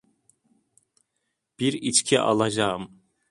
Bir 1.59 1.73
içki 1.73 2.19
alacağım. 2.19 3.01